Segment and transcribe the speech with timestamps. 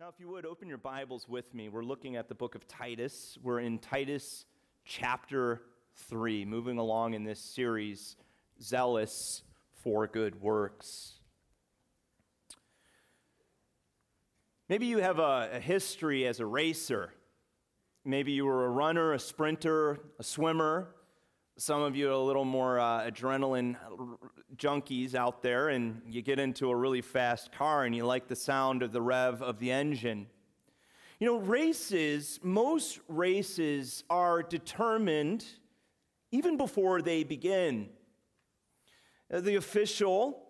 [0.00, 2.66] Now, if you would open your Bibles with me, we're looking at the book of
[2.66, 3.36] Titus.
[3.42, 4.46] We're in Titus
[4.82, 5.60] chapter
[6.08, 8.16] 3, moving along in this series,
[8.62, 9.42] Zealous
[9.82, 11.20] for Good Works.
[14.70, 17.12] Maybe you have a, a history as a racer.
[18.02, 20.94] Maybe you were a runner, a sprinter, a swimmer.
[21.60, 23.76] Some of you are a little more uh, adrenaline
[24.56, 28.34] junkies out there, and you get into a really fast car and you like the
[28.34, 30.26] sound of the rev of the engine.
[31.18, 35.44] You know, races, most races are determined
[36.32, 37.90] even before they begin.
[39.30, 40.48] Uh, the official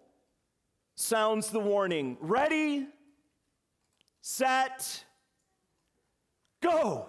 [0.95, 2.87] sounds the warning ready,
[4.21, 5.05] set,
[6.63, 7.09] go.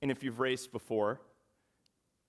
[0.00, 1.20] And if you've raced before,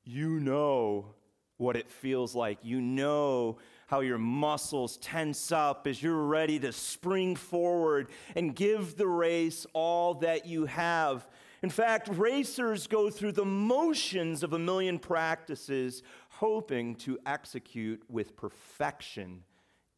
[0.04, 1.14] you know
[1.58, 2.60] what it feels like.
[2.62, 3.58] You know
[3.88, 9.66] how your muscles tense up as you're ready to spring forward and give the race
[9.74, 11.28] all that you have.
[11.62, 18.36] In fact, racers go through the motions of a million practices, hoping to execute with
[18.36, 19.44] perfection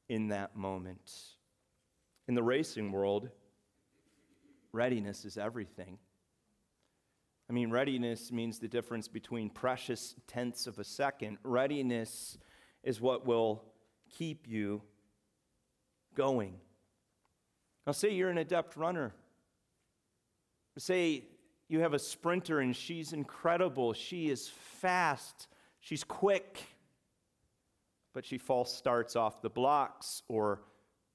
[0.10, 1.12] in that moment.
[2.28, 3.30] In the racing world,
[4.72, 5.98] readiness is everything.
[7.50, 11.38] I mean, readiness means the difference between precious tenths of a second.
[11.44, 12.38] Readiness
[12.84, 13.64] is what will
[14.10, 14.82] keep you
[16.16, 16.56] going.
[17.86, 19.14] Now, say you're an adept runner.
[20.78, 21.26] Say
[21.68, 23.94] you have a sprinter and she's incredible.
[23.94, 25.48] She is fast.
[25.80, 26.64] She's quick.
[28.14, 30.62] But she false starts off the blocks or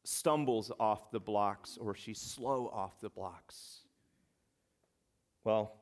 [0.05, 3.81] stumbles off the blocks or she's slow off the blocks.
[5.45, 5.80] Well,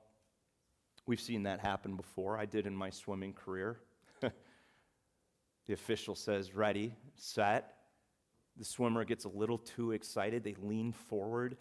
[1.08, 2.36] We've seen that happen before.
[2.36, 3.80] I did in my swimming career.
[4.20, 7.76] the official says, ready, set.
[8.58, 10.44] The swimmer gets a little too excited.
[10.44, 11.56] They lean forward.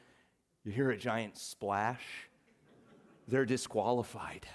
[0.66, 2.04] You hear a giant splash.
[3.30, 4.46] They're disqualified.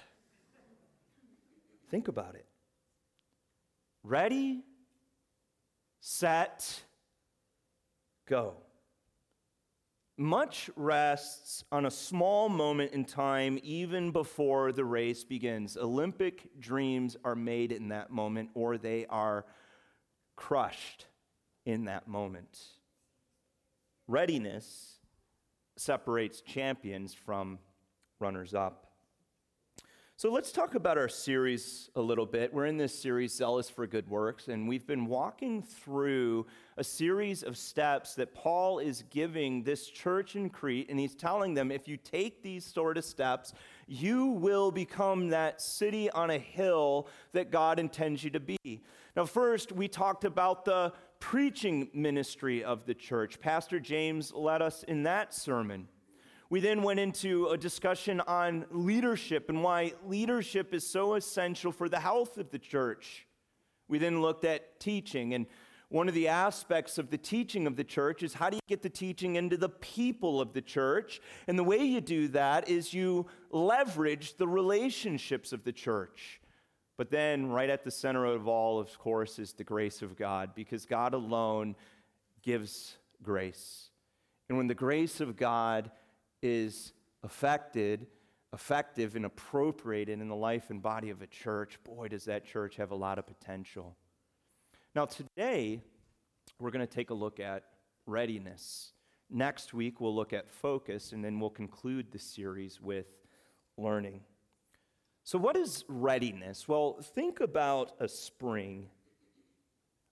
[1.89, 2.45] Think about it.
[4.03, 4.61] Ready,
[6.01, 6.83] set,
[8.27, 8.57] go.
[10.17, 15.75] Much rests on a small moment in time, even before the race begins.
[15.75, 19.45] Olympic dreams are made in that moment, or they are
[20.35, 21.07] crushed
[21.65, 22.59] in that moment.
[24.07, 24.99] Readiness
[25.77, 27.57] separates champions from
[28.19, 28.92] runners up.
[30.15, 32.53] So let's talk about our series a little bit.
[32.53, 36.45] We're in this series, Zealous for Good Works, and we've been walking through
[36.77, 41.55] a series of steps that Paul is giving this church in Crete, and he's telling
[41.55, 43.53] them if you take these sort of steps,
[43.87, 48.83] you will become that city on a hill that God intends you to be.
[49.15, 53.39] Now, first, we talked about the preaching ministry of the church.
[53.39, 55.87] Pastor James led us in that sermon.
[56.53, 61.89] We then went into a discussion on leadership and why leadership is so essential for
[61.89, 63.25] the health of the church.
[63.87, 65.47] We then looked at teaching, and
[65.89, 68.83] one of the aspects of the teaching of the church is how do you get
[68.83, 71.21] the teaching into the people of the church?
[71.47, 76.39] And the way you do that is you leverage the relationships of the church.
[76.99, 80.51] But then, right at the center of all, of course, is the grace of God,
[80.53, 81.75] because God alone
[82.43, 83.89] gives grace.
[84.49, 85.89] And when the grace of God
[86.43, 86.93] is
[87.23, 88.05] affected,
[88.51, 92.75] effective, and appropriated in the life and body of a church, boy, does that church
[92.75, 93.95] have a lot of potential.
[94.93, 95.81] Now, today,
[96.59, 97.63] we're going to take a look at
[98.05, 98.91] readiness.
[99.29, 103.07] Next week, we'll look at focus, and then we'll conclude the series with
[103.77, 104.19] learning.
[105.23, 106.67] So, what is readiness?
[106.67, 108.89] Well, think about a spring.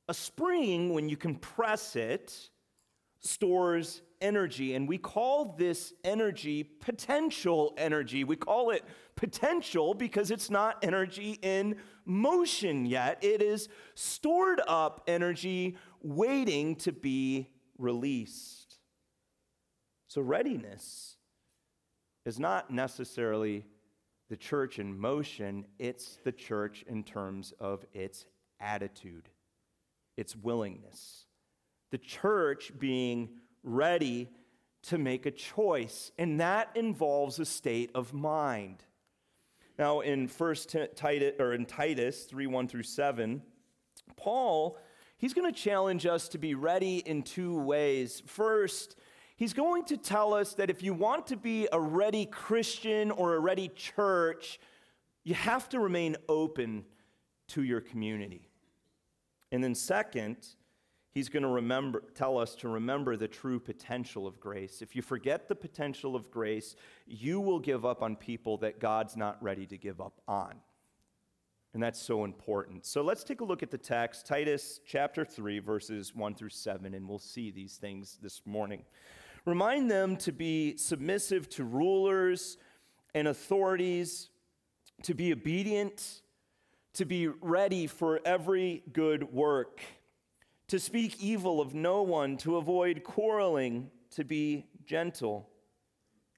[0.08, 2.50] A spring, when you compress it,
[3.20, 8.24] stores energy, and we call this energy potential energy.
[8.24, 8.84] We call it
[9.16, 16.92] potential because it's not energy in motion yet, it is stored up energy waiting to
[16.92, 18.78] be released.
[20.08, 21.18] So, readiness
[22.26, 23.66] is not necessarily
[24.29, 28.26] the church in motion, it's the church in terms of its
[28.59, 29.29] attitude,
[30.16, 31.26] its willingness.
[31.91, 34.29] The church being ready
[34.84, 38.84] to make a choice, and that involves a state of mind.
[39.78, 43.41] Now, in First Titus or in Titus three one through seven,
[44.16, 44.78] Paul
[45.22, 48.23] he's going to challenge us to be ready in two ways.
[48.25, 48.96] First,
[49.35, 53.35] he's going to tell us that if you want to be a ready Christian or
[53.35, 54.59] a ready church,
[55.23, 56.85] you have to remain open
[57.49, 58.49] to your community.
[59.52, 60.37] And then, second,
[61.11, 64.81] he's going to remember tell us to remember the true potential of grace.
[64.81, 66.75] If you forget the potential of grace,
[67.05, 70.55] you will give up on people that God's not ready to give up on.
[71.73, 72.85] And that's so important.
[72.85, 76.93] So let's take a look at the text, Titus chapter 3, verses 1 through 7,
[76.93, 78.84] and we'll see these things this morning.
[79.46, 82.58] Remind them to be submissive to rulers
[83.16, 84.29] and authorities,
[85.03, 86.22] to be obedient,
[86.93, 89.81] to be ready for every good work,
[90.72, 95.50] to speak evil of no one, to avoid quarreling, to be gentle,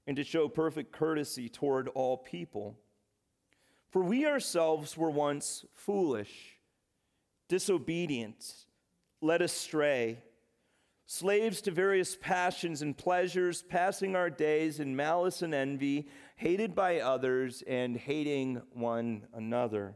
[0.08, 2.76] and to show perfect courtesy toward all people.
[3.92, 6.58] For we ourselves were once foolish,
[7.48, 8.66] disobedient,
[9.22, 10.18] led astray,
[11.06, 16.08] slaves to various passions and pleasures, passing our days in malice and envy,
[16.38, 19.96] hated by others, and hating one another.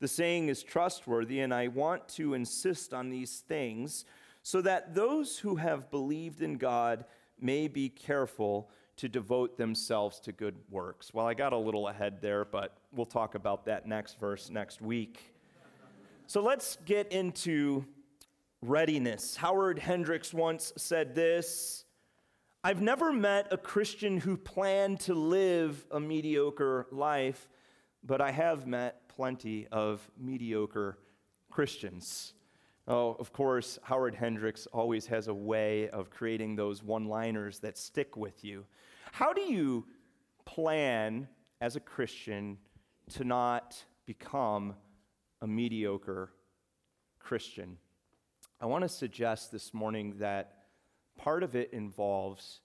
[0.00, 4.04] The saying is trustworthy, and I want to insist on these things
[4.42, 7.04] so that those who have believed in God
[7.40, 11.12] may be careful to devote themselves to good works.
[11.12, 14.80] Well, I got a little ahead there, but we'll talk about that next verse next
[14.80, 15.32] week.
[16.26, 17.84] So let's get into
[18.62, 19.36] readiness.
[19.36, 21.84] Howard Hendricks once said this
[22.62, 27.46] I've never met a Christian who planned to live a mediocre life,
[28.02, 30.98] but I have met plenty of mediocre
[31.50, 32.34] Christians.
[32.86, 37.78] Oh, of course, Howard Hendricks always has a way of creating those one liners that
[37.78, 38.64] stick with you.
[39.12, 39.86] How do you
[40.44, 41.28] plan
[41.60, 42.58] as a Christian
[43.14, 44.74] to not become
[45.40, 46.30] a mediocre
[47.18, 47.78] Christian?
[48.60, 50.64] I want to suggest this morning that
[51.16, 52.60] part of it involves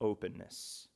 [0.00, 0.88] openness.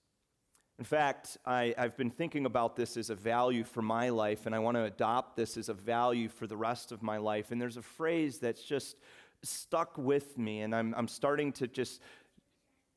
[0.78, 4.54] In fact, I, have been thinking about this as a value for my life, and
[4.54, 7.50] I want to adopt this as a value for the rest of my life.
[7.50, 8.96] And there's a phrase that's just
[9.42, 12.02] stuck with me, and I'm, I'm starting to just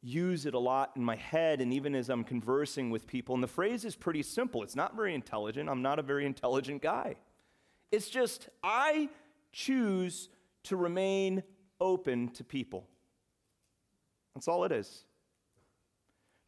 [0.02, 3.36] use it a lot in my head and even as I'm conversing with people.
[3.36, 4.64] And the phrase is pretty simple.
[4.64, 5.70] It's not very intelligent.
[5.70, 7.16] I'm not a very intelligent guy.
[7.92, 9.10] It's just, I
[9.52, 10.30] choose
[10.64, 11.44] to remain
[11.82, 12.88] open to people.
[14.36, 15.04] That's all it is.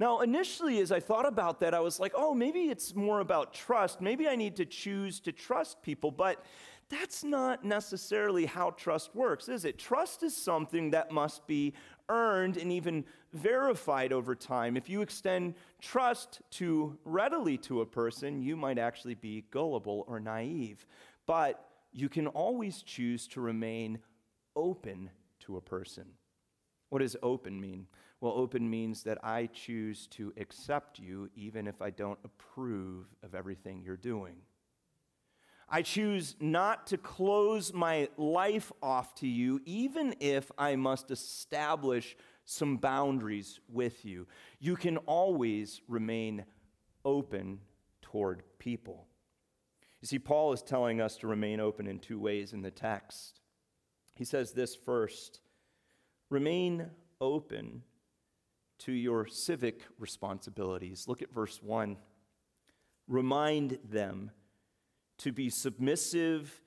[0.01, 3.53] Now, initially, as I thought about that, I was like, oh, maybe it's more about
[3.53, 4.01] trust.
[4.01, 6.09] Maybe I need to choose to trust people.
[6.09, 6.43] But
[6.89, 9.77] that's not necessarily how trust works, is it?
[9.77, 11.75] Trust is something that must be
[12.09, 14.75] earned and even verified over time.
[14.75, 20.19] If you extend trust too readily to a person, you might actually be gullible or
[20.19, 20.83] naive.
[21.27, 21.63] But
[21.93, 23.99] you can always choose to remain
[24.55, 25.11] open
[25.41, 26.05] to a person.
[26.89, 27.85] What does open mean?
[28.21, 33.33] Well, open means that I choose to accept you even if I don't approve of
[33.33, 34.35] everything you're doing.
[35.67, 42.15] I choose not to close my life off to you, even if I must establish
[42.45, 44.27] some boundaries with you.
[44.59, 46.45] You can always remain
[47.03, 47.59] open
[48.01, 49.07] toward people.
[50.01, 53.39] You see, Paul is telling us to remain open in two ways in the text.
[54.15, 55.39] He says this first
[56.29, 56.87] remain
[57.19, 57.83] open
[58.85, 61.07] to your civic responsibilities.
[61.07, 61.97] Look at verse 1.
[63.07, 64.31] Remind them
[65.19, 66.61] to be submissive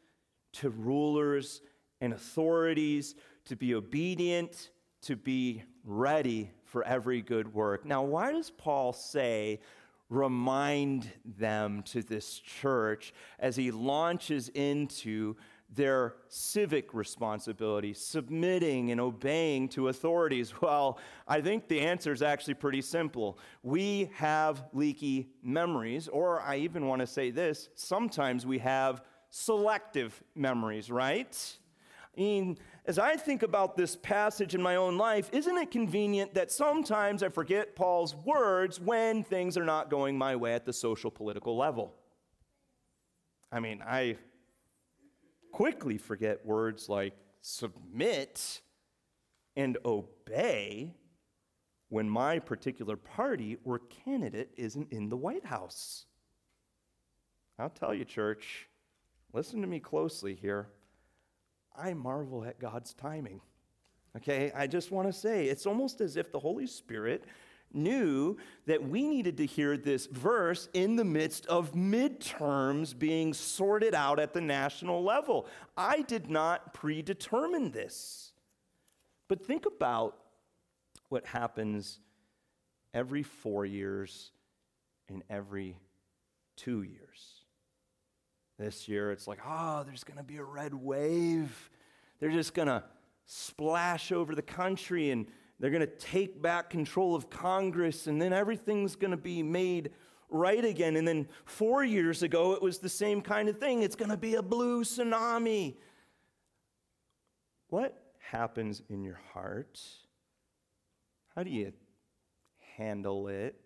[0.55, 1.61] to rulers
[2.01, 3.15] and authorities,
[3.47, 4.71] to be obedient,
[5.03, 7.85] to be ready for every good work.
[7.85, 9.61] Now, why does Paul say,
[10.09, 15.37] remind them to this church as he launches into
[15.75, 20.53] their civic responsibility, submitting and obeying to authorities?
[20.65, 23.39] Well, I think the answer is actually pretty simple.
[23.63, 30.23] We have leaky memories, or I even want to say this sometimes we have selective
[30.35, 31.37] memories, right?
[32.17, 36.35] I mean, as I think about this passage in my own life, isn't it convenient
[36.35, 40.73] that sometimes I forget Paul's words when things are not going my way at the
[40.73, 41.95] social political level?
[43.51, 44.17] I mean, I
[45.55, 48.61] quickly forget words like submit
[49.55, 50.93] and obey
[51.91, 56.07] when my particular party or candidate isn't in the White House.
[57.57, 58.69] I'll tell you, church,
[59.33, 60.67] listen to me closely here.
[61.79, 63.41] I marvel at God's timing.
[64.17, 67.27] Okay, I just want to say it's almost as if the Holy Spirit
[67.75, 73.95] knew that we needed to hear this verse in the midst of midterms being sorted
[73.95, 75.47] out at the national level.
[75.77, 78.33] I did not predetermine this.
[79.29, 80.17] But think about
[81.09, 82.01] what happens
[82.93, 84.31] every four years
[85.09, 85.77] and every
[86.57, 87.45] two years.
[88.59, 91.71] This year, it's like, oh, there's going to be a red wave.
[92.21, 92.85] They're just going to
[93.27, 95.27] splash over the country and
[95.61, 99.91] they're going to take back control of Congress, and then everything's going to be made
[100.29, 100.97] right again.
[100.97, 103.83] And then four years ago, it was the same kind of thing.
[103.83, 105.77] It's going to be a blue tsunami.
[107.69, 109.81] What happens in your heart?
[111.35, 111.73] How do you
[112.77, 113.61] handle it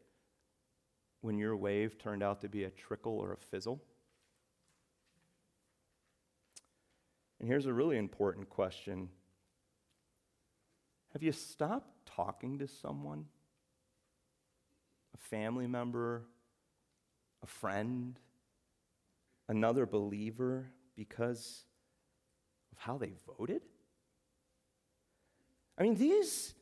[1.21, 3.83] when your wave turned out to be a trickle or a fizzle?
[7.41, 9.09] And here's a really important question
[11.13, 13.27] have you stopped talking to someone?
[15.15, 16.25] A family member,
[17.43, 18.19] a friend,
[19.49, 21.65] another believer because
[22.73, 23.63] of how they voted?
[25.79, 26.55] I mean, these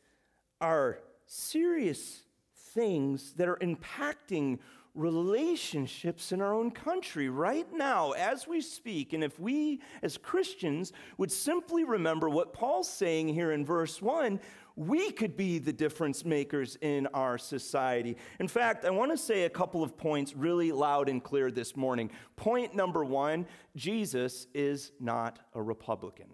[0.60, 2.22] are serious
[2.54, 4.58] things that are impacting
[4.96, 9.12] relationships in our own country right now as we speak.
[9.12, 14.40] And if we as Christians would simply remember what Paul's saying here in verse 1,
[14.74, 18.16] we could be the difference makers in our society.
[18.40, 21.76] In fact, I want to say a couple of points really loud and clear this
[21.76, 22.10] morning.
[22.36, 26.28] Point number one Jesus is not a Republican.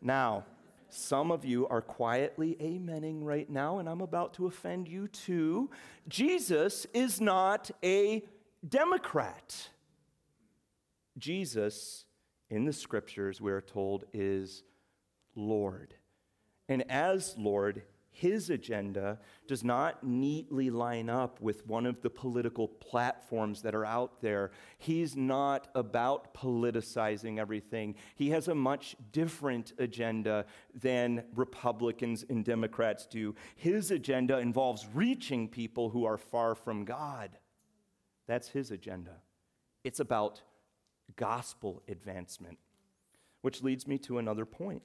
[0.00, 0.44] Now,
[0.94, 5.70] some of you are quietly amening right now, and I'm about to offend you too.
[6.06, 8.22] Jesus is not a
[8.68, 9.70] Democrat.
[11.16, 12.04] Jesus,
[12.50, 14.64] in the scriptures, we are told, is
[15.34, 15.94] Lord.
[16.68, 17.82] And as Lord,
[18.14, 23.86] his agenda does not neatly line up with one of the political platforms that are
[23.86, 24.50] out there.
[24.76, 27.94] He's not about politicizing everything.
[28.14, 33.34] He has a much different agenda than Republicans and Democrats do.
[33.56, 37.30] His agenda involves reaching people who are far from God.
[38.28, 39.22] That's his agenda.
[39.84, 40.42] It's about
[41.16, 42.58] gospel advancement,
[43.40, 44.82] which leads me to another point.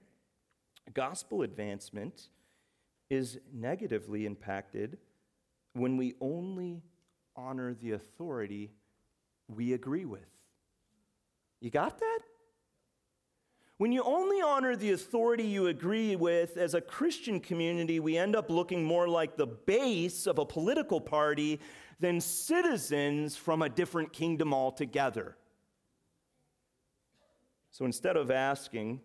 [0.93, 2.29] Gospel advancement
[3.09, 4.97] is negatively impacted
[5.73, 6.81] when we only
[7.35, 8.71] honor the authority
[9.47, 10.27] we agree with.
[11.61, 12.19] You got that?
[13.77, 18.35] When you only honor the authority you agree with as a Christian community, we end
[18.35, 21.59] up looking more like the base of a political party
[21.99, 25.37] than citizens from a different kingdom altogether.
[27.69, 29.01] So instead of asking,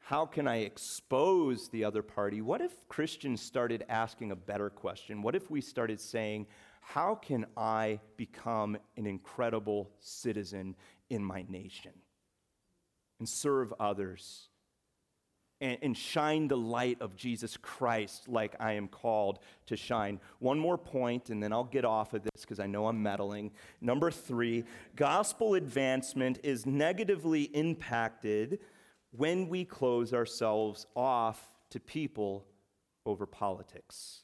[0.00, 2.40] how can I expose the other party?
[2.40, 5.22] What if Christians started asking a better question?
[5.22, 6.46] What if we started saying,
[6.80, 10.74] How can I become an incredible citizen
[11.10, 11.92] in my nation
[13.18, 14.48] and serve others
[15.60, 20.18] and, shine the light of Jesus Christ like I am called to shine?
[20.38, 23.50] One more point, and then I'll get off of this because I know I'm meddling.
[23.82, 24.64] Number three
[24.96, 28.58] gospel advancement is negatively impacted
[29.12, 32.46] when we close ourselves off to people
[33.06, 34.22] over politics.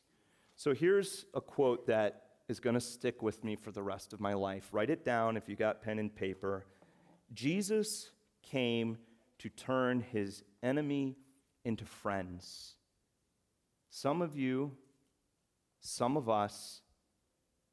[0.54, 4.20] So here's a quote that is going to stick with me for the rest of
[4.20, 4.68] my life.
[4.72, 6.64] Write it down if you got pen and paper.
[7.32, 8.10] Jesus
[8.42, 8.98] came
[9.38, 11.16] to turn his enemy
[11.64, 12.76] into friends.
[13.90, 14.72] Some of you,
[15.80, 16.82] some of us,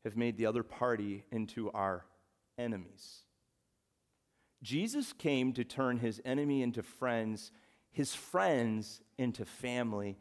[0.03, 2.05] have made the other party into our
[2.57, 3.21] enemies.
[4.63, 7.51] Jesus came to turn his enemy into friends,
[7.91, 10.17] his friends into family,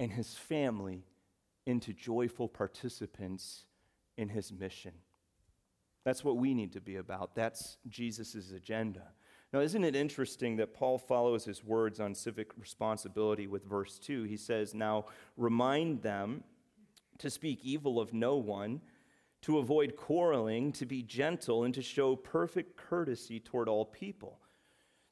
[0.00, 1.04] and his family
[1.66, 3.66] into joyful participants
[4.16, 4.92] in his mission.
[6.04, 7.34] That's what we need to be about.
[7.34, 9.02] That's Jesus' agenda.
[9.52, 14.24] Now, isn't it interesting that Paul follows his words on civic responsibility with verse 2?
[14.24, 15.06] He says, Now
[15.36, 16.44] remind them
[17.18, 18.80] to speak evil of no one
[19.46, 24.40] to avoid quarreling, to be gentle, and to show perfect courtesy toward all people.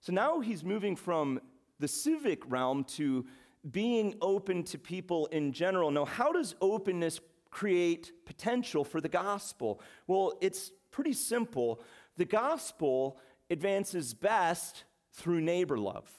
[0.00, 1.40] So now he's moving from
[1.78, 3.26] the civic realm to
[3.70, 5.92] being open to people in general.
[5.92, 7.20] Now, how does openness
[7.52, 9.80] create potential for the gospel?
[10.08, 11.80] Well, it's pretty simple.
[12.16, 16.10] The gospel advances best through neighbor love.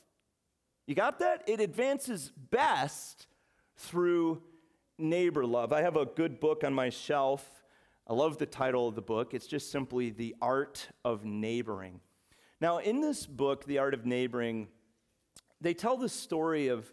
[0.87, 1.43] You got that?
[1.47, 3.27] It advances best
[3.75, 4.41] through
[4.97, 5.73] neighbor love.
[5.73, 7.54] I have a good book on my shelf
[8.07, 9.33] I love the title of the book.
[9.33, 12.01] It's just simply The Art of Neighboring.
[12.61, 14.67] Now, in this book, The Art of Neighboring,
[15.59, 16.91] they tell the story of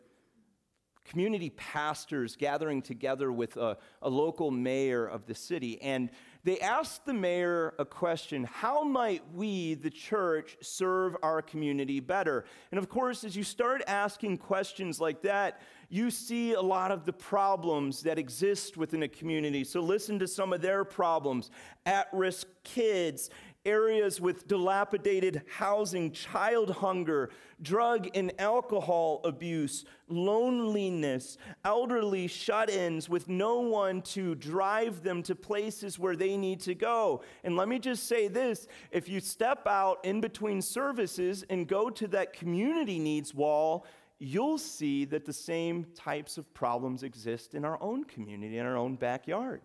[1.04, 5.82] community pastors gathering together with a, a, local mayor of the city.
[5.82, 6.08] And
[6.44, 12.44] they asked the mayor a question How might we, the church, serve our community better?
[12.72, 17.04] And of course, as you start asking questions like that, you see a lot of
[17.04, 19.62] the problems that exist within a community.
[19.62, 21.50] So listen to some of their problems
[21.86, 23.30] at risk kids,
[23.64, 33.28] areas with dilapidated housing, child hunger, drug and alcohol abuse, loneliness, elderly shut ins with
[33.28, 37.22] no one to drive them to places where they need to go.
[37.44, 41.88] And let me just say this if you step out in between services and go
[41.90, 43.86] to that community needs wall,
[44.18, 48.76] you'll see that the same types of problems exist in our own community, in our
[48.76, 49.62] own backyard.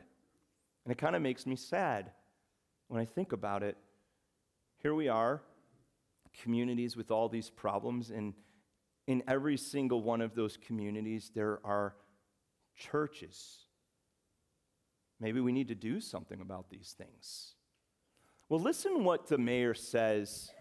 [0.86, 2.12] And it kind of makes me sad
[2.88, 3.78] when I think about it
[4.82, 5.42] here we are,
[6.42, 8.34] communities with all these problems, and
[9.08, 11.96] in every single one of those communities, there are
[12.76, 13.60] churches.
[15.20, 17.54] Maybe we need to do something about these things.
[18.50, 20.52] Well, listen what the mayor says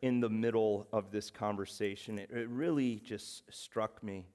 [0.00, 2.18] in the middle of this conversation.
[2.18, 4.26] It, it really just struck me.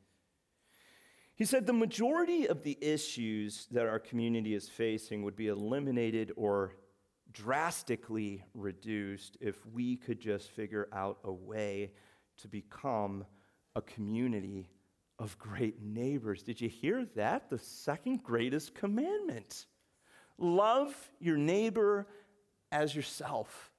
[1.36, 6.32] He said the majority of the issues that our community is facing would be eliminated
[6.36, 6.76] or
[7.36, 11.92] drastically reduced if we could just figure out a way
[12.38, 13.25] to become
[13.75, 14.70] a community
[15.20, 16.44] of great neighbors.
[16.44, 17.50] Did you hear that?
[17.50, 19.65] The second greatest commandment.
[20.38, 22.08] Love your neighbor
[22.72, 23.72] as yourself.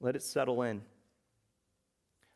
[0.00, 0.80] Let it settle in.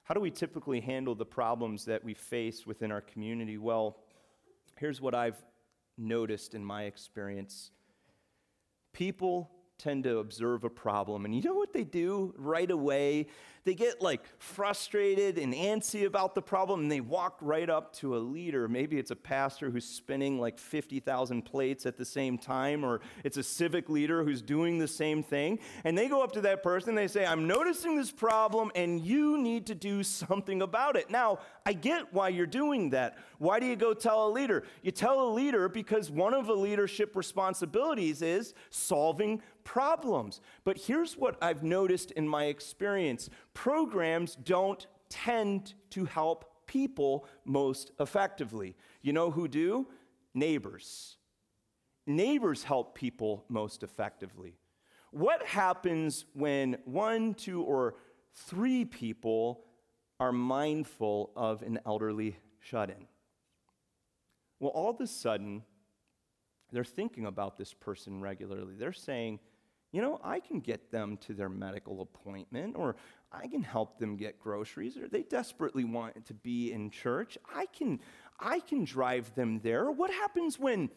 [0.02, 3.56] How do we typically handle the problems that we face within our community?
[3.56, 3.96] Well,
[4.78, 5.42] here's what I've
[5.96, 7.70] noticed in my experience
[8.94, 9.50] people
[9.84, 11.26] tend to observe a problem.
[11.26, 13.26] And you know what they do right away?
[13.64, 18.16] They get like frustrated and antsy about the problem and they walk right up to
[18.16, 18.68] a leader.
[18.68, 23.38] Maybe it's a pastor who's spinning like 50,000 plates at the same time, or it's
[23.38, 25.58] a civic leader who's doing the same thing.
[25.84, 29.38] And they go up to that person they say, I'm noticing this problem and you
[29.38, 31.10] need to do something about it.
[31.10, 33.16] Now, I get why you're doing that.
[33.38, 34.64] Why do you go tell a leader?
[34.82, 40.40] You tell a leader because one of the leadership responsibilities is solving problems.
[40.64, 47.90] But here's what I've noticed in my experience programs don't tend to help people most
[48.00, 48.76] effectively.
[49.02, 49.86] You know who do?
[50.34, 51.16] Neighbors.
[52.06, 54.58] Neighbors help people most effectively.
[55.10, 57.94] What happens when one, two, or
[58.34, 59.64] three people
[60.18, 63.06] are mindful of an elderly shut in?
[64.58, 65.62] Well, all of a sudden,
[66.72, 68.74] they're thinking about this person regularly.
[68.76, 69.38] They're saying,
[69.94, 72.96] you know, I can get them to their medical appointment, or
[73.30, 77.38] I can help them get groceries, or they desperately want to be in church.
[77.54, 78.00] I can,
[78.40, 79.92] I can drive them there.
[79.92, 80.90] What happens when,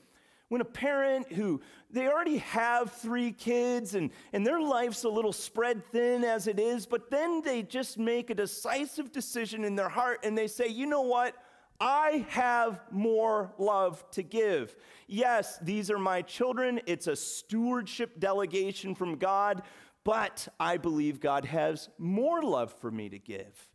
[0.50, 5.32] when a parent who they already have three kids and, and their life's a little
[5.32, 9.90] spread thin as it is, but then they just make a decisive decision in their
[9.90, 11.36] heart and they say, you know what?
[11.80, 14.76] I have more love to give.
[15.08, 16.82] Yes, these are my children.
[16.88, 19.62] It's a stewardship delegation from God,
[20.04, 23.70] but I believe God has more love for me to give.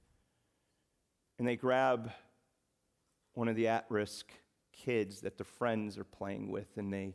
[1.39, 2.11] And they grab
[3.35, 4.33] one of the at risk
[4.73, 7.15] kids that the friends are playing with and they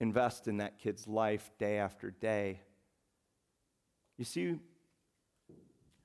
[0.00, 2.60] invest in that kid's life day after day.
[4.16, 4.58] You see,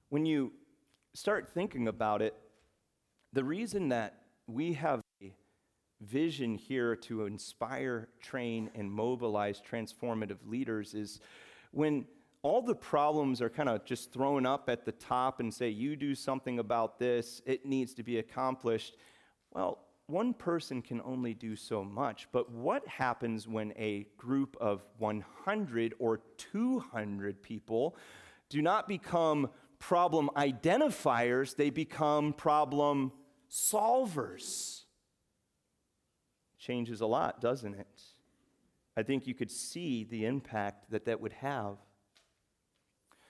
[0.09, 0.51] when you
[1.13, 2.35] start thinking about it,
[3.33, 5.33] the reason that we have a
[6.01, 11.19] vision here to inspire, train, and mobilize transformative leaders is
[11.71, 12.05] when
[12.41, 15.95] all the problems are kind of just thrown up at the top and say, you
[15.95, 18.95] do something about this, it needs to be accomplished.
[19.51, 24.83] Well, one person can only do so much, but what happens when a group of
[24.97, 27.95] 100 or 200 people
[28.49, 33.11] do not become problem identifiers, they become problem
[33.49, 34.83] solvers.
[36.57, 38.01] Changes a lot, doesn't it?
[38.97, 41.77] I think you could see the impact that that would have.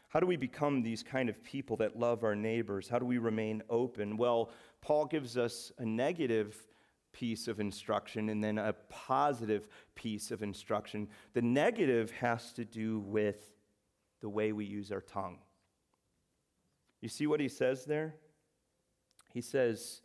[0.09, 2.87] How do we become these kind of people that love our neighbors?
[2.89, 4.17] How do we remain open?
[4.17, 4.49] Well,
[4.81, 6.67] Paul gives us a negative
[7.11, 11.07] piece of instruction and then a positive piece of instruction.
[11.33, 13.51] The negative has to do with
[14.21, 15.37] the way we use our tongue.
[17.01, 18.15] You see what he says there?
[19.33, 20.01] He says,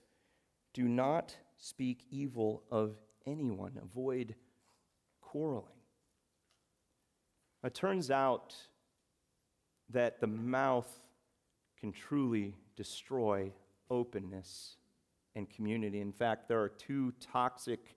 [0.72, 4.34] do not speak evil of anyone, avoid
[5.20, 5.64] quarreling.
[7.64, 8.54] It turns out
[9.90, 10.88] that the mouth
[11.80, 13.52] can truly destroy
[13.90, 14.76] openness
[15.34, 16.00] and community.
[16.00, 17.96] In fact, there are two toxic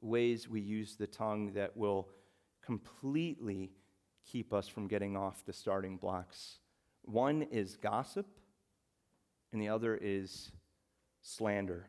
[0.00, 2.08] ways we use the tongue that will
[2.64, 3.72] completely
[4.24, 6.58] keep us from getting off the starting blocks.
[7.04, 8.26] One is gossip,
[9.52, 10.52] and the other is
[11.22, 11.88] slander.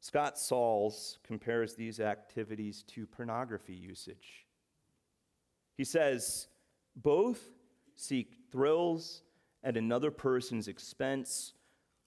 [0.00, 4.46] Scott Sauls compares these activities to pornography usage.
[5.76, 6.48] He says,
[6.96, 7.40] both
[7.94, 9.22] seek thrills
[9.62, 11.54] at another person's expense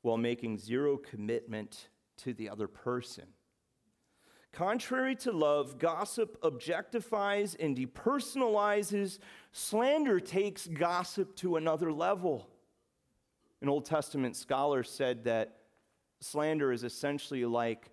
[0.02, 1.88] while making zero commitment
[2.18, 3.26] to the other person.
[4.56, 9.20] Contrary to love, gossip objectifies and depersonalizes.
[9.52, 12.48] Slander takes gossip to another level.
[13.62, 15.58] An Old Testament scholar said that
[16.22, 17.90] slander is essentially like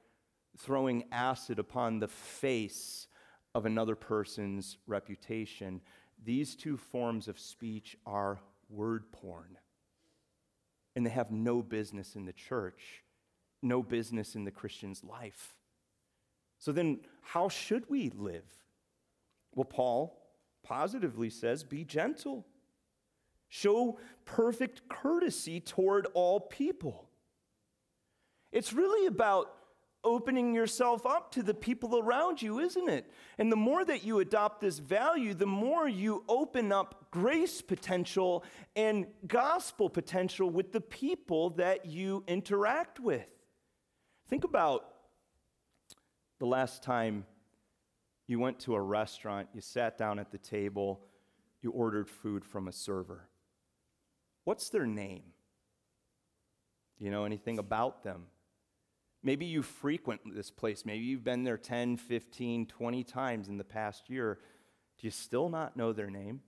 [0.57, 3.09] throwing acid upon the face
[3.57, 5.81] of another person's reputation.
[6.25, 8.39] These two forms of speech are
[8.71, 9.59] word porn.
[10.95, 13.03] And they have no business in the church,
[13.63, 15.57] no business in the Christian's life.
[16.63, 18.45] So then, how should we live?
[19.53, 20.17] Well, Paul
[20.63, 22.47] positively says be gentle,
[23.49, 27.09] show perfect courtesy toward all people.
[28.53, 29.53] It's really about
[30.05, 33.11] opening yourself up to the people around you, isn't it?
[33.39, 38.45] And the more that you adopt this value, the more you open up grace potential
[38.77, 43.29] and gospel potential with the people that you interact with.
[44.29, 44.92] Think about
[46.43, 47.25] the last time
[48.27, 51.01] you went to a restaurant, you sat down at the table,
[51.61, 53.29] you ordered food from a server.
[54.43, 55.23] What's their name?
[56.99, 58.25] Do you know anything about them?
[59.23, 60.85] Maybe you frequent this place.
[60.85, 64.41] Maybe you've been there 10, 15, 20 times in the past year.
[64.99, 66.41] Do you still not know their name?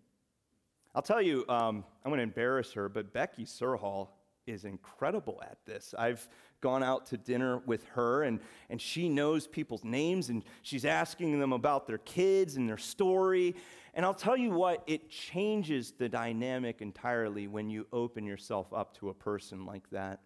[0.92, 4.08] I'll tell you, um, I'm going to embarrass her, but Becky Surhall
[4.46, 5.94] is incredible at this.
[5.96, 6.26] I've
[6.60, 11.38] gone out to dinner with her, and, and she knows people's names, and she's asking
[11.38, 13.54] them about their kids and their story.
[13.94, 18.96] And I'll tell you what, it changes the dynamic entirely when you open yourself up
[18.98, 20.20] to a person like that.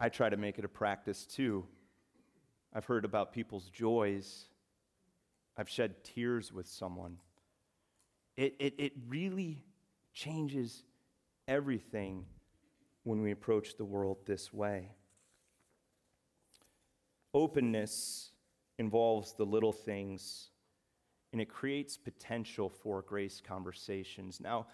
[0.00, 1.64] I try to make it a practice too.
[2.72, 4.46] I've heard about people's joys,
[5.56, 7.18] I've shed tears with someone.
[8.36, 9.64] It, it, it really
[10.12, 10.82] changes
[11.48, 12.26] everything
[13.06, 14.90] when we approach the world this way.
[17.32, 18.32] Openness
[18.80, 20.48] involves the little things,
[21.32, 24.40] and it creates potential for grace conversations.
[24.40, 24.66] Now,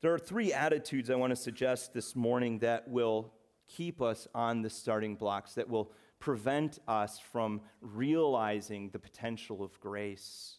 [0.00, 3.32] there are three attitudes I want to suggest this morning that will
[3.66, 9.80] keep us on the starting blocks, that will prevent us from realizing the potential of
[9.80, 10.58] grace.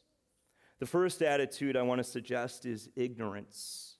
[0.79, 3.96] The first attitude I want to suggest is ignorance.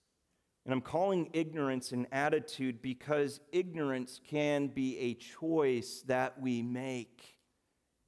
[0.68, 7.38] And I'm calling ignorance an attitude because ignorance can be a choice that we make.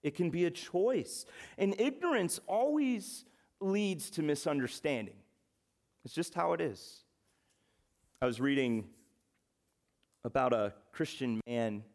[0.03, 1.25] It can be a choice.
[1.57, 3.23] And ignorance always
[3.61, 5.15] leads to misunderstanding.
[6.03, 7.05] It's just how it is.
[8.21, 8.89] I was reading
[10.25, 11.85] about a Christian man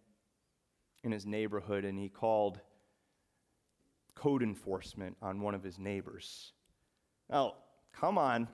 [1.03, 2.59] in his neighborhood, and he called
[4.15, 6.55] code enforcement on one of his neighbors.
[7.29, 7.57] Now,
[7.93, 8.49] come on.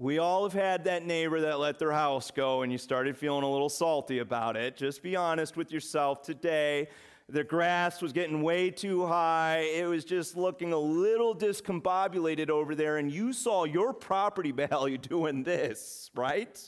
[0.00, 3.42] We all have had that neighbor that let their house go and you started feeling
[3.42, 4.74] a little salty about it.
[4.74, 6.88] Just be honest with yourself today.
[7.28, 9.58] The grass was getting way too high.
[9.58, 14.96] It was just looking a little discombobulated over there, and you saw your property value
[14.96, 16.58] doing this, right?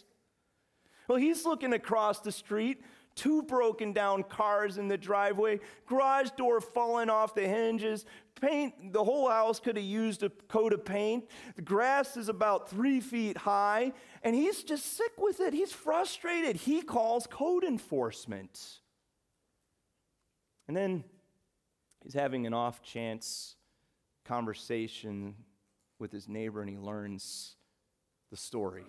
[1.08, 2.82] Well, he's looking across the street,
[3.14, 8.04] two broken down cars in the driveway, garage door falling off the hinges,
[8.40, 11.24] paint, the whole house could have used a coat of paint.
[11.56, 15.52] The grass is about three feet high, and he's just sick with it.
[15.52, 16.56] He's frustrated.
[16.56, 18.80] He calls code enforcement.
[20.68, 21.04] And then
[22.02, 23.56] he's having an off chance
[24.24, 25.34] conversation
[25.98, 27.56] with his neighbor, and he learns
[28.30, 28.86] the story.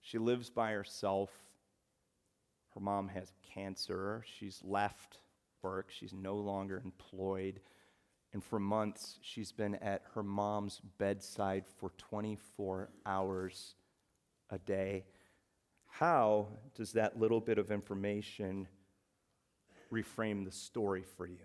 [0.00, 1.30] She lives by herself.
[2.78, 4.22] Her mom has cancer.
[4.38, 5.18] She's left
[5.62, 5.90] work.
[5.90, 7.58] She's no longer employed.
[8.32, 13.74] And for months, she's been at her mom's bedside for 24 hours
[14.50, 15.06] a day.
[15.88, 18.68] How does that little bit of information
[19.92, 21.38] reframe the story for you?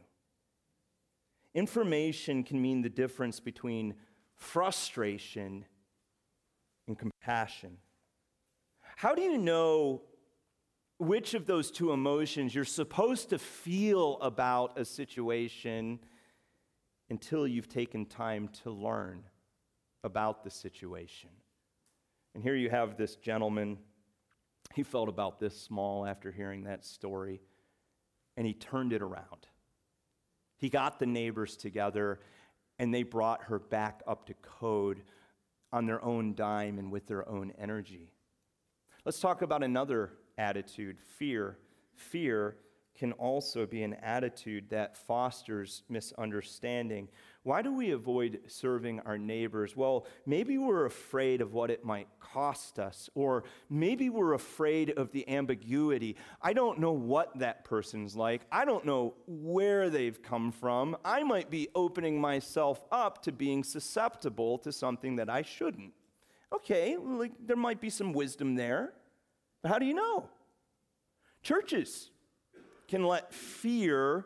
[1.56, 3.96] Information can mean the difference between
[4.36, 5.66] frustration
[6.88, 7.78] and compassion.
[8.98, 10.04] How do you know
[11.04, 16.00] which of those two emotions you're supposed to feel about a situation
[17.10, 19.24] until you've taken time to learn
[20.04, 21.30] about the situation.
[22.34, 23.78] And here you have this gentleman.
[24.74, 27.42] He felt about this small after hearing that story,
[28.36, 29.48] and he turned it around.
[30.58, 32.20] He got the neighbors together,
[32.80, 35.04] and they brought her back up to code
[35.72, 38.12] on their own dime and with their own energy.
[39.06, 41.58] Let's talk about another attitude fear.
[41.96, 42.58] Fear
[42.96, 47.10] can also be an attitude that fosters misunderstanding.
[47.42, 49.76] Why do we avoid serving our neighbors?
[49.76, 55.12] Well, maybe we're afraid of what it might cost us, or maybe we're afraid of
[55.12, 56.16] the ambiguity.
[56.42, 58.44] I don't know what that person's like.
[58.52, 60.96] I don't know where they've come from.
[61.04, 65.94] I might be opening myself up to being susceptible to something that I shouldn't.
[66.54, 68.94] Okay, like there might be some wisdom there.
[69.66, 70.30] How do you know?
[71.42, 72.10] Churches
[72.88, 74.26] can let fear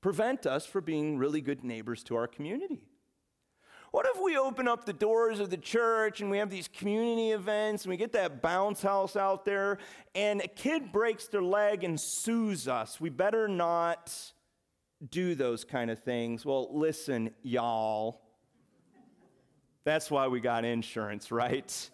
[0.00, 2.82] prevent us from being really good neighbors to our community.
[3.90, 7.30] What if we open up the doors of the church and we have these community
[7.30, 9.78] events and we get that bounce house out there
[10.14, 13.00] and a kid breaks their leg and sues us?
[13.00, 14.12] We better not
[15.10, 16.44] do those kind of things.
[16.44, 18.20] Well, listen, y'all.
[19.84, 21.90] That's why we got insurance, right?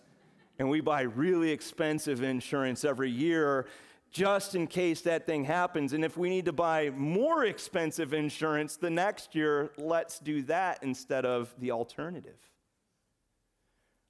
[0.59, 3.67] And we buy really expensive insurance every year
[4.11, 5.95] just in case that thing happens.
[5.95, 10.83] And if we need to buy more expensive insurance the next year, let's do that
[10.83, 12.39] instead of the alternative.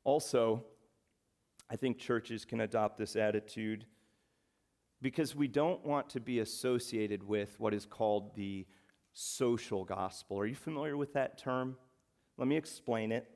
[0.04, 0.64] Also,
[1.70, 3.86] I think churches can adopt this attitude
[5.00, 8.66] because we don't want to be associated with what is called the
[9.12, 10.38] social gospel.
[10.38, 11.76] Are you familiar with that term?
[12.38, 13.28] Let me explain it.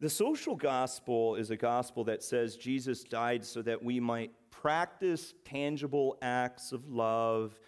[0.00, 5.34] The social gospel is a gospel that says Jesus died so that we might practice
[5.44, 7.58] tangible acts of love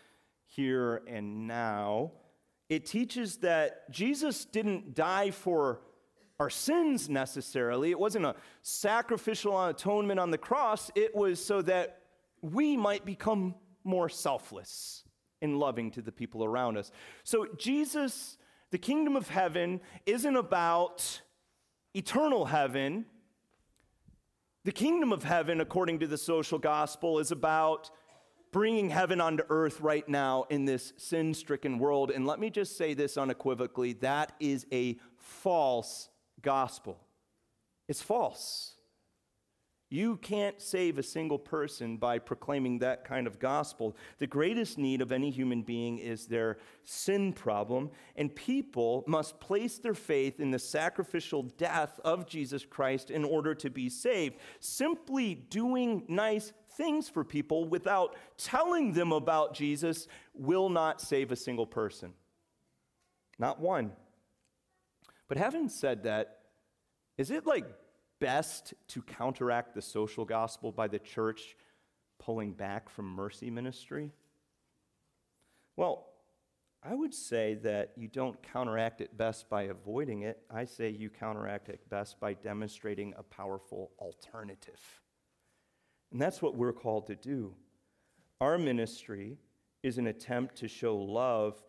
[0.47, 2.13] here and now.
[2.69, 5.81] It teaches that Jesus didn't die for
[6.39, 7.91] our sins necessarily.
[7.91, 11.99] It wasn't a sacrificial atonement on the cross, it was so that
[12.43, 15.05] we might become more selfless
[15.43, 16.93] and loving to the people around us.
[17.25, 18.39] So, Jesus,
[18.71, 21.21] the kingdom of heaven, isn't about
[21.95, 23.07] eternal heaven.
[24.65, 27.91] The kingdom of heaven, according to the social gospel, is about
[28.53, 32.11] bringing heaven onto earth right now in this sin stricken world.
[32.11, 36.09] And let me just say this unequivocally that is a false
[36.43, 37.01] gospel.
[37.89, 38.77] It's false.
[39.93, 43.97] You can't save a single person by proclaiming that kind of gospel.
[44.19, 49.79] The greatest need of any human being is their sin problem, and people must place
[49.79, 54.37] their faith in the sacrificial death of Jesus Christ in order to be saved.
[54.61, 61.37] Simply doing nice things for people without telling them about Jesus will not save a
[61.37, 62.13] single person.
[63.41, 63.91] Not one.
[65.27, 66.39] But having said that,
[67.19, 67.65] is it like
[68.21, 71.57] best to counteract the social gospel by the church
[72.19, 74.13] pulling back from mercy ministry?
[75.77, 76.07] Well,
[76.83, 80.43] I would say that you don't counteract it best by avoiding it.
[80.51, 84.81] I say you counteract it best by demonstrating a powerful alternative.
[86.13, 87.55] And that's what we're called to do.
[88.41, 89.37] Our ministry
[89.83, 91.63] is an attempt to show love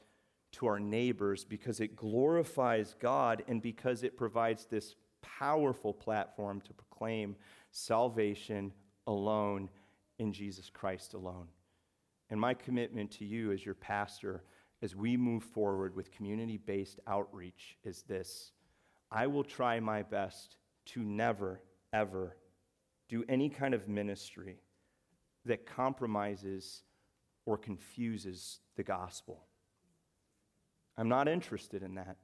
[0.54, 6.74] to our neighbors because it glorifies God and because it provides this powerful platform to
[6.74, 7.36] proclaim
[7.72, 8.72] salvation
[9.08, 9.70] alone
[10.20, 11.48] in Jesus Christ alone.
[12.30, 14.44] And my commitment to you as your pastor
[14.82, 18.52] as we move forward with community based outreach is this
[19.12, 20.56] I will try my best
[20.88, 21.62] to never,
[21.94, 22.38] ever
[23.10, 24.62] do any kind of ministry
[25.46, 26.84] that compromises
[27.46, 29.44] or confuses the gospel.
[30.98, 32.18] I'm not interested in that.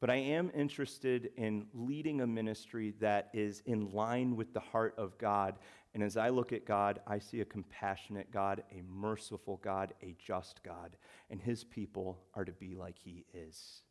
[0.00, 4.94] But I am interested in leading a ministry that is in line with the heart
[4.98, 5.58] of God.
[5.94, 10.14] And as I look at God, I see a compassionate God, a merciful God, a
[10.18, 10.96] just God.
[11.30, 13.82] And his people are to be like he is.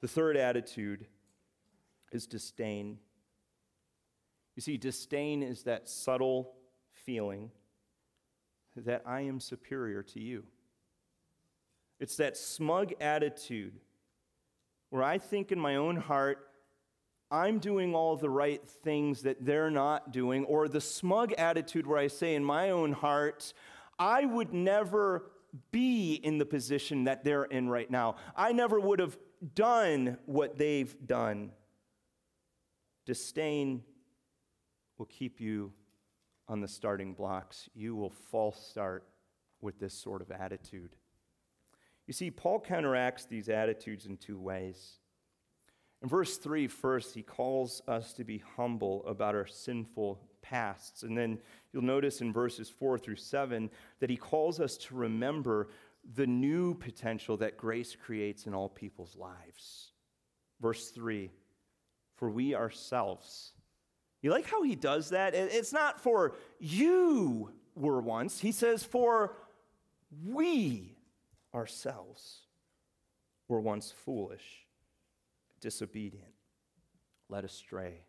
[0.00, 1.06] The third attitude
[2.12, 2.98] is disdain.
[4.54, 6.54] You see, disdain is that subtle
[6.92, 7.50] feeling
[8.76, 10.44] that I am superior to you.
[11.98, 13.80] It's that smug attitude
[14.90, 16.38] where I think in my own heart,
[17.30, 21.98] I'm doing all the right things that they're not doing, or the smug attitude where
[21.98, 23.52] I say in my own heart,
[23.98, 25.30] I would never
[25.70, 28.16] be in the position that they're in right now.
[28.36, 29.18] I never would have
[29.54, 31.52] done what they've done.
[33.06, 33.82] Disdain
[34.96, 35.72] will keep you
[36.48, 37.68] on the starting blocks.
[37.74, 39.06] You will false start
[39.60, 40.96] with this sort of attitude.
[42.08, 44.94] You see, Paul counteracts these attitudes in two ways.
[46.02, 51.02] In verse 3, first, he calls us to be humble about our sinful pasts.
[51.02, 51.38] And then
[51.70, 53.68] you'll notice in verses 4 through 7
[54.00, 55.68] that he calls us to remember
[56.14, 59.92] the new potential that grace creates in all people's lives.
[60.62, 61.30] Verse 3
[62.14, 63.52] For we ourselves,
[64.22, 65.34] you like how he does that?
[65.34, 69.36] It's not for you were once, he says, for
[70.24, 70.94] we
[71.54, 72.42] ourselves
[73.48, 74.66] were once foolish,
[75.60, 76.34] disobedient,
[77.28, 78.04] led astray,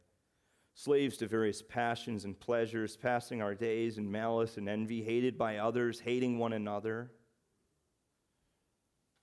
[0.73, 5.57] slaves to various passions and pleasures, passing our days in malice and envy, hated by
[5.57, 7.11] others, hating one another.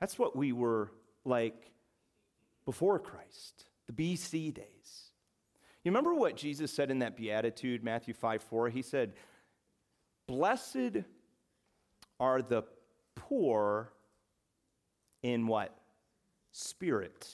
[0.01, 0.93] That's what we were
[1.25, 1.71] like
[2.65, 5.11] before Christ, the BC days.
[5.85, 8.69] You remember what Jesus said in that beatitude, Matthew 5 4?
[8.71, 9.13] He said,
[10.27, 11.05] Blessed
[12.19, 12.65] are the
[13.15, 13.93] poor
[15.33, 15.77] in what?
[16.53, 17.29] Spirit.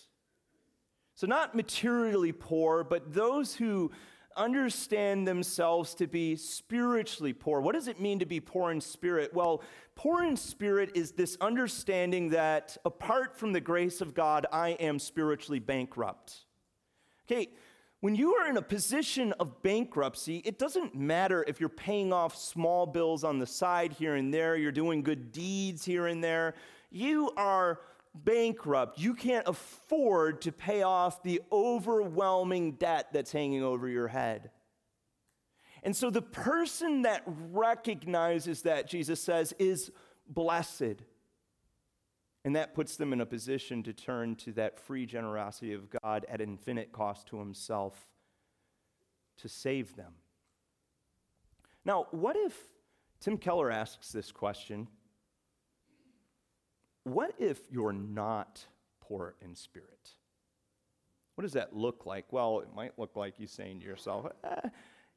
[1.14, 3.90] So, not materially poor, but those who
[4.37, 7.61] understand themselves to be spiritually poor.
[7.61, 9.33] What does it mean to be poor in spirit?
[9.35, 9.62] Well,
[9.94, 14.98] poor in spirit is this understanding that apart from the grace of God, I am
[14.98, 16.46] spiritually bankrupt.
[17.26, 17.50] Okay,
[18.00, 22.35] when you are in a position of bankruptcy, it doesn't matter if you're paying off
[22.35, 26.55] small bills on the side here and there, you're doing good deeds here and there.
[26.92, 27.81] You are
[28.14, 28.98] bankrupt.
[28.98, 34.50] You can't afford to pay off the overwhelming debt that's hanging over your head.
[35.83, 39.90] And so the person that recognizes that, Jesus says, is
[40.28, 41.02] blessed.
[42.44, 46.26] And that puts them in a position to turn to that free generosity of God
[46.28, 48.07] at infinite cost to himself
[49.38, 50.12] to save them.
[51.85, 52.57] Now, what if
[53.20, 54.88] Tim Keller asks this question?
[57.05, 58.65] What if you're not
[59.01, 60.11] poor in spirit?
[61.35, 62.33] What does that look like?
[62.33, 64.69] Well, it might look like you saying to yourself, eh,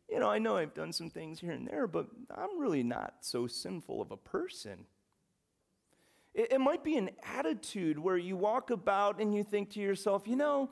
[0.09, 3.15] you know, I know I've done some things here and there, but I'm really not
[3.21, 4.85] so sinful of a person.
[6.33, 10.27] It, it might be an attitude where you walk about and you think to yourself,
[10.27, 10.69] you know,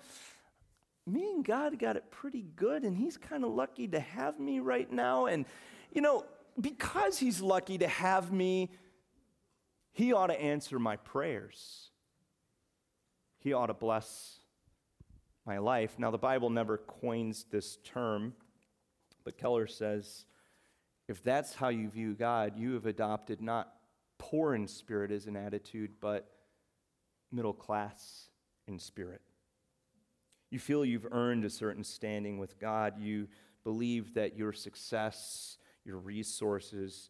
[1.05, 4.59] me and God got it pretty good, and He's kind of lucky to have me
[4.59, 5.25] right now.
[5.25, 5.45] And,
[5.91, 6.25] you know,
[6.59, 8.71] because He's lucky to have me,
[9.93, 11.91] he ought to answer my prayers.
[13.37, 14.39] He ought to bless
[15.45, 15.95] my life.
[15.97, 18.33] Now, the Bible never coins this term,
[19.23, 20.25] but Keller says
[21.07, 23.73] if that's how you view God, you have adopted not
[24.17, 26.29] poor in spirit as an attitude, but
[27.31, 28.29] middle class
[28.67, 29.21] in spirit.
[30.49, 32.99] You feel you've earned a certain standing with God.
[32.99, 33.27] You
[33.63, 37.09] believe that your success, your resources,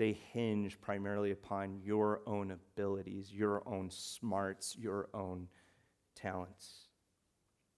[0.00, 5.46] they hinge primarily upon your own abilities, your own smarts, your own
[6.16, 6.86] talents.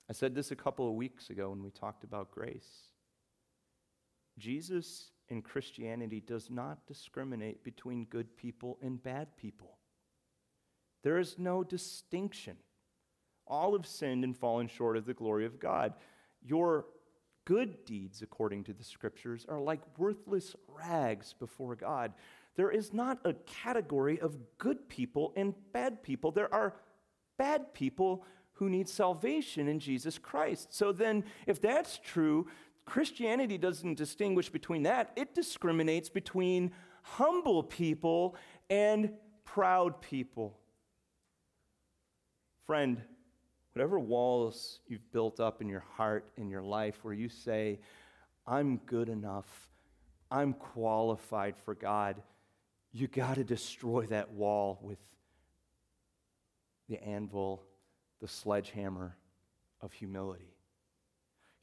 [0.09, 2.91] I said this a couple of weeks ago when we talked about grace.
[4.39, 9.79] Jesus in Christianity does not discriminate between good people and bad people.
[11.03, 12.57] There is no distinction.
[13.49, 15.95] All have sinned and fallen short of the glory of God.
[16.41, 16.85] Your
[17.45, 22.13] good deeds, according to the scriptures, are like worthless rags before God.
[22.57, 26.31] There is not a category of good people and bad people.
[26.31, 26.75] There are
[27.39, 28.25] bad people
[28.55, 30.75] who need salvation in Jesus Christ.
[30.75, 32.47] So then, if that's true,
[32.85, 38.37] Christianity doesn't distinguish between that, it discriminates between humble people
[38.69, 39.13] and
[39.45, 40.59] proud people.
[42.67, 43.01] Friend,
[43.73, 47.79] whatever walls you've built up in your heart, in your life, where you say,
[48.47, 49.71] I'm good enough,
[50.31, 52.23] I'm qualified for God,
[52.93, 54.99] you got to destroy that wall with
[56.89, 57.63] the anvil,
[58.21, 59.17] the sledgehammer
[59.81, 60.55] of humility.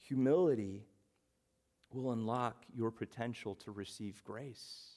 [0.08, 0.88] Humility
[1.92, 4.94] will unlock your potential to receive grace.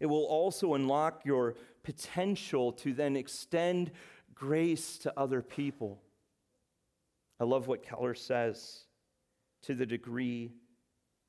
[0.00, 3.90] It will also unlock your potential to then extend
[4.38, 6.00] grace to other people.
[7.40, 8.84] I love what Keller says
[9.62, 10.52] to the degree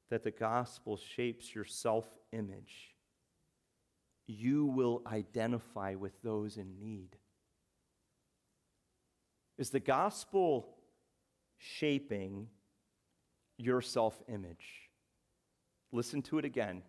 [0.10, 2.96] that the gospel shapes your self image,
[4.28, 7.16] you will identify with those in need.
[9.58, 10.78] Is the gospel
[11.58, 12.48] shaping
[13.58, 14.90] your self image?
[15.92, 16.82] Listen to it again.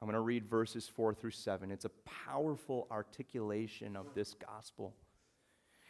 [0.00, 1.72] I'm going to read verses 4 through 7.
[1.72, 1.90] It's a
[2.26, 4.94] powerful articulation of this gospel.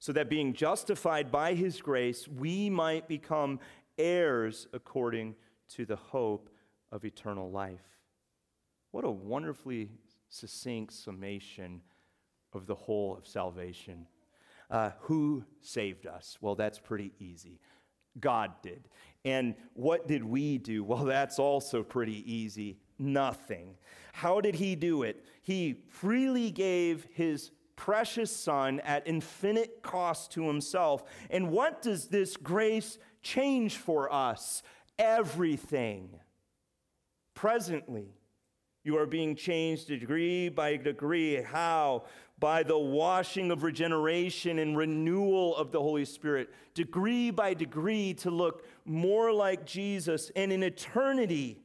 [0.00, 3.60] so that being justified by His grace, we might become
[3.98, 5.36] heirs according
[5.68, 6.50] to the hope
[6.90, 7.98] of eternal life.
[8.90, 9.90] What a wonderfully
[10.28, 11.82] succinct summation
[12.52, 14.06] of the whole of salvation.
[14.70, 16.38] Uh, who saved us?
[16.40, 17.60] Well, that's pretty easy.
[18.18, 18.88] God did.
[19.24, 20.82] And what did we do?
[20.90, 22.78] Well, that's also pretty easy.
[22.98, 23.76] Nothing.
[24.12, 25.24] How did he do it?
[25.42, 27.50] He freely gave his
[27.80, 31.02] precious son at infinite cost to himself.
[31.30, 34.62] And what does this grace change for us?
[34.98, 36.10] Everything.
[37.32, 38.12] Presently,
[38.84, 41.40] you are being changed degree by degree.
[41.40, 42.04] How?
[42.38, 48.30] By the washing of regeneration and renewal of the Holy Spirit, degree by degree to
[48.30, 50.30] look more like Jesus.
[50.36, 51.62] And in eternity,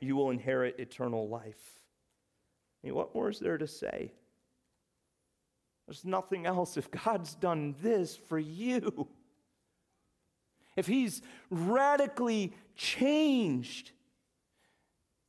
[0.00, 1.80] you will inherit eternal life.
[2.84, 4.12] I mean, what more is there to say?
[5.90, 6.76] There's nothing else.
[6.76, 9.08] If God's done this for you,
[10.76, 11.20] if He's
[11.50, 13.90] radically changed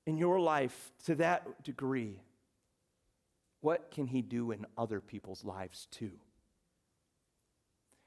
[0.06, 2.22] in your life to that degree,
[3.62, 6.12] what can He do in other people's lives too?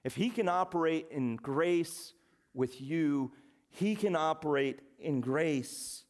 [0.05, 2.15] If He can operate in grace
[2.55, 3.33] with you,
[3.71, 6.05] He can operate in grace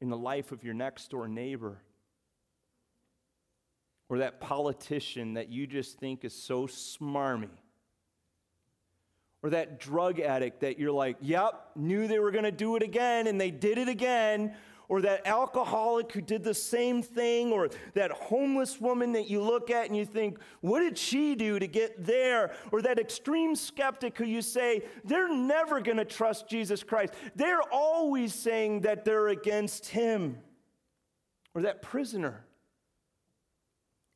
[0.00, 1.80] in the life of your next door neighbor.
[4.10, 7.48] Or that politician that you just think is so smarmy
[9.42, 12.82] or that drug addict that you're like, yep, knew they were going to do it
[12.82, 14.54] again and they did it again,
[14.88, 19.70] or that alcoholic who did the same thing, or that homeless woman that you look
[19.70, 22.52] at and you think, what did she do to get there?
[22.72, 27.14] Or that extreme skeptic who you say, they're never going to trust Jesus Christ.
[27.36, 30.38] They're always saying that they're against him.
[31.54, 32.44] Or that prisoner.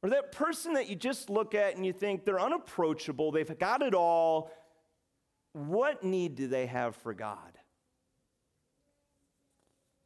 [0.05, 3.81] Or that person that you just look at and you think they're unapproachable, they've got
[3.81, 4.51] it all.
[5.53, 7.59] What need do they have for God?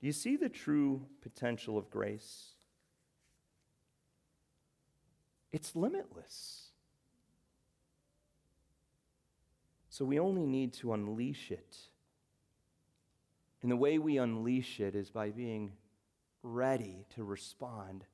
[0.01, 2.51] Do you see the true potential of grace?
[5.51, 6.69] It's limitless.
[9.91, 11.77] So we only need to unleash it.
[13.63, 15.73] And the way we unleash it is by being
[16.45, 18.05] ready to respond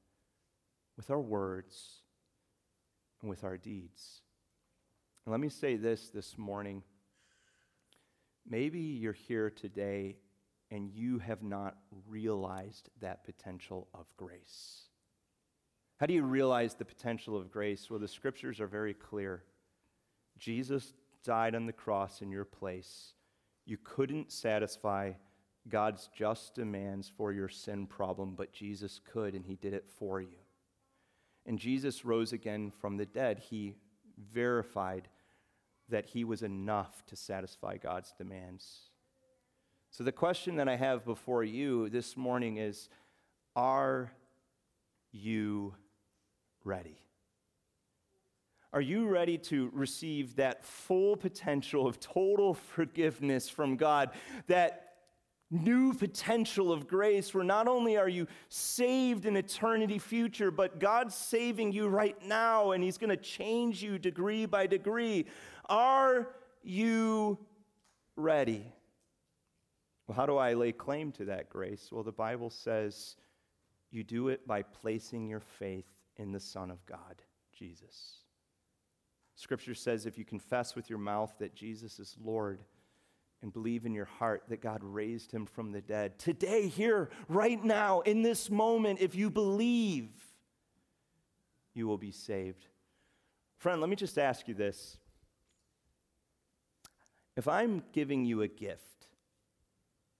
[0.96, 2.02] with our words
[3.20, 4.22] and with our deeds.
[5.24, 6.82] And let me say this this morning.
[8.46, 10.16] Maybe you're here today
[10.70, 11.76] and you have not
[12.08, 14.88] realized that potential of grace.
[15.98, 17.88] How do you realize the potential of grace?
[17.88, 19.44] Well, the scriptures are very clear.
[20.38, 20.92] Jesus
[21.22, 23.14] died on the cross in your place.
[23.64, 25.12] You couldn't satisfy
[25.68, 30.20] God's just demands for your sin problem, but Jesus could, and He did it for
[30.20, 30.43] you.
[31.46, 33.38] And Jesus rose again from the dead.
[33.38, 33.76] He
[34.32, 35.08] verified
[35.88, 38.90] that He was enough to satisfy God's demands.
[39.90, 42.88] So, the question that I have before you this morning is
[43.54, 44.10] Are
[45.12, 45.74] you
[46.64, 46.98] ready?
[48.72, 54.10] Are you ready to receive that full potential of total forgiveness from God,
[54.48, 54.83] that
[55.50, 61.14] new potential of grace where not only are you saved in eternity future, but God's
[61.14, 65.26] saving you right now and He's going to change you degree by degree?
[65.68, 66.28] Are
[66.62, 67.38] you
[68.16, 68.72] ready?
[70.06, 71.88] Well, how do I lay claim to that grace?
[71.90, 73.16] Well, the Bible says
[73.90, 77.22] you do it by placing your faith in the Son of God,
[77.52, 78.18] Jesus.
[79.36, 82.60] Scripture says if you confess with your mouth that Jesus is Lord
[83.44, 87.62] and believe in your heart that God raised him from the dead, today, here, right
[87.62, 90.08] now, in this moment, if you believe,
[91.74, 92.66] you will be saved.
[93.58, 94.96] Friend, let me just ask you this.
[97.36, 99.08] If I'm giving you a gift,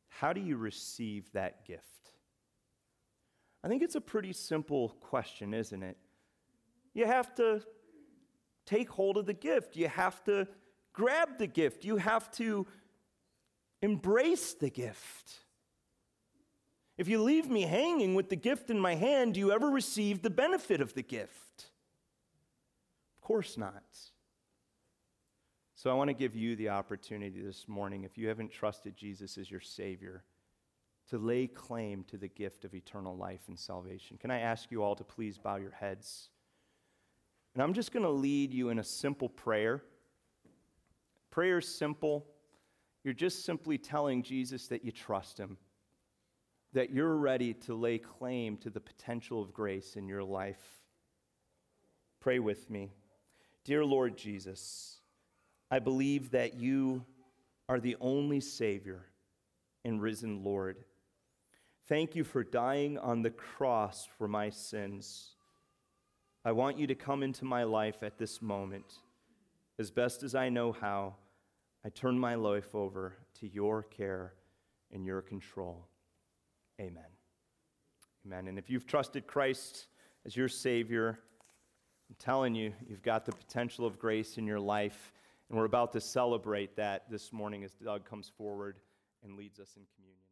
[0.09, 1.83] how do you receive that gift?
[3.65, 5.97] I think it's a pretty simple question, isn't it?
[6.93, 7.63] You have to
[8.67, 10.47] take hold of the gift, you have to
[10.93, 12.67] grab the gift, you have to
[13.85, 15.41] embrace the gift.
[16.97, 20.23] If you leave me hanging with the gift in my hand, do you ever receive
[20.23, 21.71] the benefit of the gift?
[23.17, 23.83] Of course not.
[25.75, 29.37] So I want to give you the opportunity this morning, if you haven't trusted Jesus
[29.37, 30.25] as your Savior,
[31.11, 34.17] to lay claim to the gift of eternal life and salvation.
[34.17, 36.31] Can I ask you all to please bow your heads?
[37.53, 39.83] And I'm just going to lead you in a simple prayer.
[41.31, 42.25] Prayer is simple,
[43.05, 45.59] you're just simply telling Jesus that you trust him,
[46.73, 50.63] that you're ready to lay claim to the potential of grace in your life.
[52.21, 52.91] Pray with me.
[53.65, 54.97] Dear Lord Jesus,
[55.71, 57.05] I believe that you
[57.69, 59.05] are the only Savior
[59.85, 60.85] and risen Lord.
[61.87, 65.35] Thank you for dying on the cross for my sins.
[66.43, 69.01] I want you to come into my life at this moment.
[69.79, 71.17] As best as I know how,
[71.85, 74.33] I turn my life over to your care
[74.91, 75.87] and your control.
[76.81, 77.05] Amen.
[78.25, 78.49] Amen.
[78.49, 79.89] And if you've trusted Christ
[80.25, 81.19] as your Savior,
[82.09, 85.13] I'm telling you, you've got the potential of grace in your life.
[85.49, 88.79] And we're about to celebrate that this morning as Doug comes forward
[89.23, 90.24] and leads us in communion.